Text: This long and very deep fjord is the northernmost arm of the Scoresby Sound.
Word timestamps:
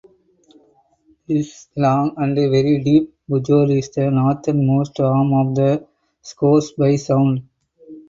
This 1.27 1.67
long 1.77 2.15
and 2.17 2.33
very 2.35 2.79
deep 2.83 3.13
fjord 3.27 3.69
is 3.69 3.91
the 3.91 4.09
northernmost 4.09 4.99
arm 4.99 5.31
of 5.31 5.53
the 5.53 5.87
Scoresby 6.23 6.97
Sound. 6.97 7.47